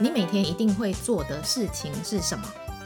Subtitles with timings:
[0.00, 2.44] 你每天一定会做的事情是什么？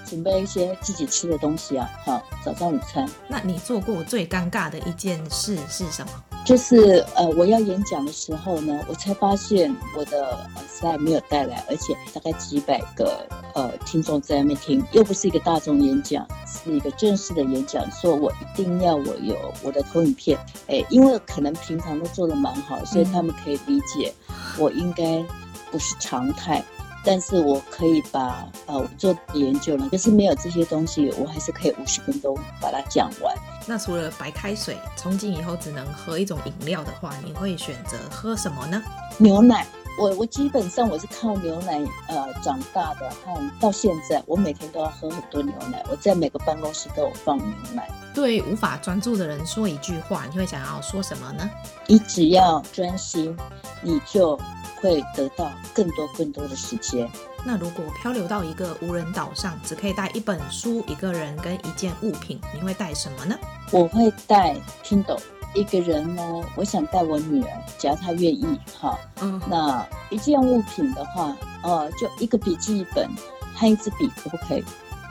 [0.09, 3.09] 准备一些自己吃的东西啊，好，早上午餐。
[3.29, 6.13] 那你做过最尴尬的一件事是什么？
[6.45, 24.13] 就是呃，我要演讲的时候呢，我才发现我的呃 slide 没有带来，而且大概几百个呃听众在那边听，又不是一个大众演讲，是一个正式的演讲，所以我一定要我有我的投影片，哎，因为可能平常都做的蛮好，所以他们可以理解
[24.59, 25.25] 我应该
[25.71, 26.63] 不是常态。
[27.05, 33.35] 但是我可以把呃我做的研究呢，就是没有这些东西，我还是可以五十分钟把它讲完。
[33.67, 38.83] 那除了白开水，从今以后只能喝一种饮料的话，你会选择喝什么呢？
[39.19, 39.67] 牛奶。
[39.99, 41.79] 我我基本上我是靠牛奶
[42.09, 45.85] 呃长大的，和到现在我每天都要喝很多牛奶。
[45.91, 47.89] 我在每个办公室都有放牛奶。
[48.15, 51.49] 对无法专注的人说一句话，你会想要说什么呢？
[51.87, 53.37] 你只要专心，
[53.83, 54.39] 你就。
[54.83, 57.09] 会得到更多更多的时间。
[57.45, 63.39] 那如果漂流到一个无人岛上，只可以带一本书、一个人跟一件物品，你会带什么呢？
[63.71, 65.21] 我会带 Kindle。
[65.55, 66.23] 一个人呢，
[66.57, 68.99] 我想带我女儿，只要她愿意哈。
[69.21, 69.41] 嗯。
[69.49, 73.09] 那一件物品的话，呃，就一个笔记本
[73.55, 74.65] 和一支笔，可不可以？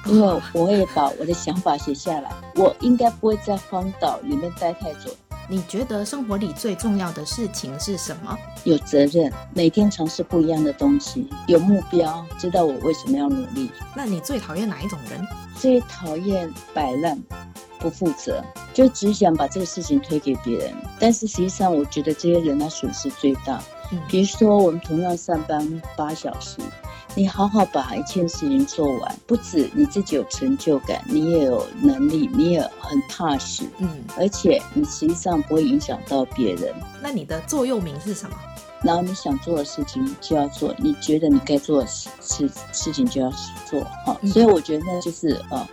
[0.08, 2.31] 因为我会把我的想法写下来。
[2.56, 5.11] 我应该不会在荒岛里面待太久。
[5.48, 8.38] 你觉得生活里最重要的事情是什么？
[8.64, 13.70] 有责任，每天尝试不一样的东西，有目标，知道我为什么要努力。
[13.94, 15.28] 那你最讨厌哪一种人？
[15.55, 17.22] 最讨厌摆烂、
[17.78, 20.73] 不负责，就只想把这个事情推给别人。
[21.00, 23.61] 但是实际上，我觉得这些人他损失最大。
[23.91, 26.58] 嗯，比如说，我们同样上班八小时。
[27.14, 36.73] 你好好把一件事情做完，不止你自己有成就感，你也有能力，你也很踏实，嗯，而且你实际上不会影响到别人。
[37.02, 38.38] 那你的座右铭是什么？
[38.81, 43.30] 然后你想做的事情就要做，你觉得你该做的事事事情就要
[43.69, 44.30] 做，哈、嗯。
[44.30, 45.67] 所以我觉得那就是呃。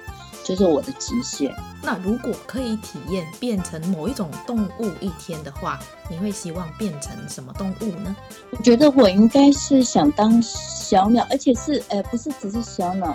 [0.49, 1.55] 就是我的极限。
[1.83, 5.79] 那如果可以体验变成某一种动物一天的话，
[6.09, 8.17] 你会希望变成什么动物呢？
[8.51, 13.15] 我觉得我应该是想当小鸟，而且是呃，不是只是小鸟，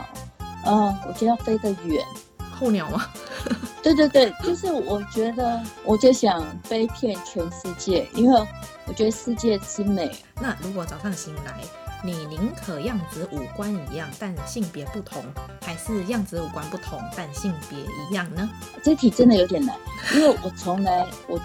[0.64, 2.06] 呃，我觉得要飞得远。
[2.52, 3.08] 候鸟吗？
[3.82, 8.48] 对对对，就是我觉得，我就想飞遍全世界，因为
[8.86, 10.16] 我觉得世界之美。
[10.40, 11.60] 那如果早上醒来，
[12.06, 15.24] 你宁可样子五官一样，但性别不同，
[15.62, 18.50] 还是样子五官不同，但性别一样呢？
[18.84, 19.74] 这题真的有点难，
[20.14, 21.40] 因为我从来我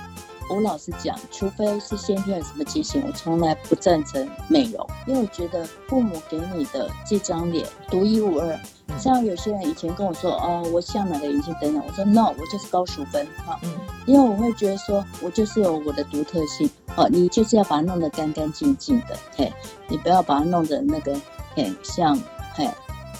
[0.50, 8.58] 我老实讲，除非是先天有什么畸形，我从来不赞成美容，因为我觉得父母给你的这张脸独一无二。
[8.98, 13.70] 像有些人以前跟我说，哦，我像哪个隐形等等，我说 no，我就是高淑芬哈，嗯，
[14.06, 19.52] 因为我会觉得说我就是有我的独特性，哦，你就是要把它弄得干干净净的，嘿，
[19.88, 21.18] 你不要把它弄得那个，
[21.54, 22.20] 嘿，像，
[22.54, 22.68] 嘿，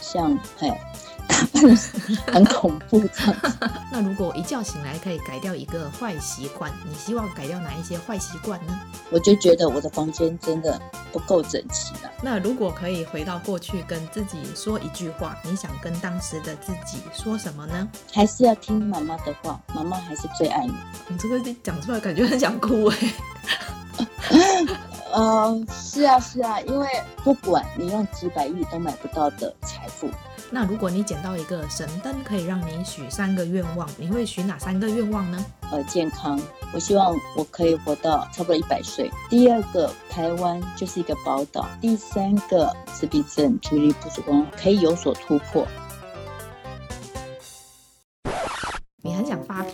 [0.01, 0.73] 像，嘿。
[2.33, 3.59] 很恐怖这样子。
[3.91, 8.81] 那如果一觉醒来可以改掉一个坏习惯，你希望改掉哪一些坏习惯呢？
[9.11, 10.81] 我就觉得我的房间真的
[11.13, 12.11] 不够整齐了。
[12.23, 17.89] 那如果可以回到过去跟自己说一句话，你想跟当时的自己说什么呢？
[18.13, 20.75] 还是要听妈妈的话，妈妈还是最爱你。
[21.09, 22.97] 你这个讲出来感觉很想哭哎。
[25.15, 26.87] 嗯， 是啊是啊，因为
[27.25, 30.09] 不管你用几百亿都买不到的财富。
[30.51, 35.45] 那如果你捡到一个神灯，可以让你许三个愿望，你会许哪三个愿望呢？
[35.71, 36.41] 呃，健康，
[36.73, 39.11] 我希望我可以活到差不多一百岁。
[39.29, 41.69] 第二个，台湾就是一个宝岛。
[41.81, 44.23] 第三个，自闭症、注意力不足
[44.57, 45.67] 可以有所突破。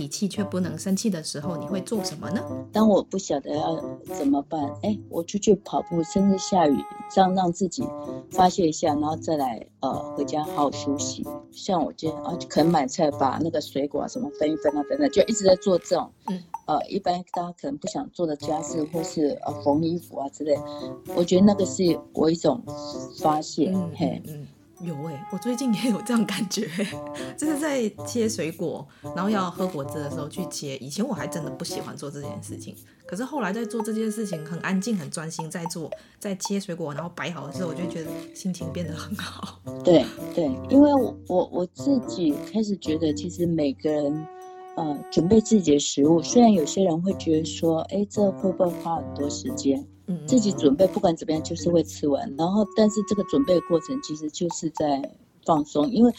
[0.09, 2.43] 气却不能生气的时候，你会做什么呢？
[2.73, 3.77] 当我不晓得要
[4.15, 6.77] 怎么办，哎，我出去跑步，甚至下雨，
[7.11, 7.87] 这样让自己
[8.31, 11.25] 发泄一下，然后再来呃回家好好休息。
[11.53, 20.59] 像我今天啊，可能买菜把那个水果啊什么分一分啊等等，就一直在做这种，嗯，呃，一般大家可能不想做的家事，或是呃缝衣服啊之类，
[21.17, 22.63] 我觉得那个是我一种
[23.19, 24.23] 发泄，嗯、嘿。
[24.27, 24.47] 嗯
[24.85, 26.69] 有哎、我最近也有这样感觉，
[27.37, 30.77] 就是在切水果，然后要喝果汁的时候去切。
[30.77, 32.75] 以前我还真的不喜欢做这件事情，
[33.07, 39.61] 可是后来在做这件事情，很安静、很专心在做，在切水果，然后摆好的时候，我就觉得心情变得很好。
[39.85, 40.05] 对
[40.35, 44.27] 对，因为我我我自己开始觉得，其实每个人
[44.77, 49.87] 呃准备自己的食物，虽然有些人会觉得说，哎，这会不会花很多时间？
[50.27, 52.33] 自己准备，不管怎么样，就是会吃完。
[52.37, 56.13] 然后，但是这个准备的过程其实就是在放松，因为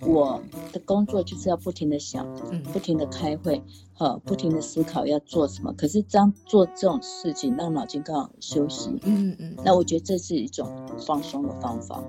[0.00, 0.42] 我
[0.72, 5.72] 的工作就是要不停的想，嗯，不停的开会，哈，不停的思考要做什么。
[5.74, 12.02] 可是当做这种事情，让脑筋刚好休息，嗯嗯，那我觉得这是一种放松的方法。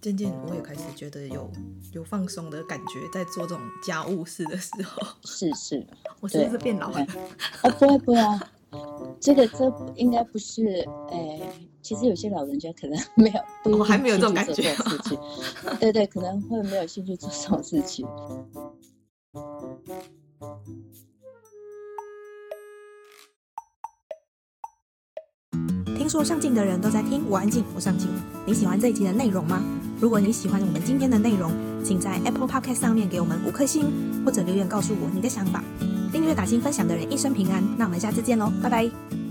[0.00, 1.50] 渐渐我也开始觉得有
[1.92, 5.02] 有放松的感觉，在做这种家务事的时候。
[5.24, 5.84] 是是，
[6.20, 7.00] 我是不是变老了？
[7.62, 8.40] 啊，不会不会啊，
[9.20, 11.40] 这个这应该不是，哎。
[11.80, 14.74] 其实有些老人家可能没有，不一定还没有这种感觉。
[15.80, 18.06] 对对，可能会没有兴趣做这种事情。
[25.96, 28.10] 听说上镜的人都在听，我安静，我上镜。
[28.44, 29.62] 你喜欢这一集的内容吗？
[29.98, 31.50] 如果你喜欢我们今天的内容，
[31.82, 35.64] 请在 Apple Podcast 上面给我们五颗星，或者留言告诉我你的想法。
[36.08, 37.62] 订阅、打新、分享的人一生平安。
[37.76, 39.27] 那我们下次见喽，拜拜。